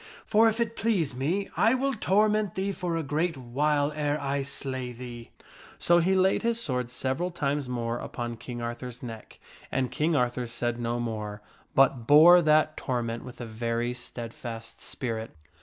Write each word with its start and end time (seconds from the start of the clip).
For 0.25 0.47
if 0.49 0.59
it 0.59 0.75
please 0.75 1.15
me 1.15 1.47
I 1.55 1.75
will 1.75 1.93
torment 1.93 2.55
thee 2.55 2.71
for 2.71 2.97
a 2.97 3.03
great 3.03 3.37
while 3.37 3.91
ere 3.91 4.19
I 4.19 4.41
slay 4.41 4.91
thee." 4.93 5.29
So 5.77 5.99
he 5.99 6.15
laid 6.15 6.41
his 6.41 6.59
sword 6.59 6.89
several 6.89 7.29
times 7.29 7.69
more 7.69 7.99
upon 7.99 8.37
King 8.37 8.63
Arthur's 8.63 9.03
neck, 9.03 9.39
and 9.71 9.91
King 9.91 10.15
Arthur 10.15 10.47
said 10.47 10.79
no 10.79 10.99
more, 10.99 11.43
but 11.75 12.07
bore 12.07 12.41
that 12.41 12.77
torment 12.77 13.23
with 13.23 13.39
a 13.39 13.45
very 13.45 13.93
steadfast 13.93 14.81
spirit. 14.81 15.35